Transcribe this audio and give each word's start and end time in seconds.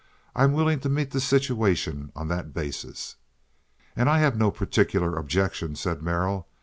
"I'm 0.35 0.53
willing 0.53 0.79
to 0.79 0.89
meet 0.89 1.11
the 1.11 1.19
situation 1.21 2.11
on 2.15 2.27
that 2.29 2.55
basis." 2.55 3.17
"And 3.95 4.09
I 4.09 4.17
have 4.17 4.35
no 4.35 4.49
particular 4.49 5.15
objection," 5.15 5.75
said 5.75 6.01
Merrill. 6.01 6.47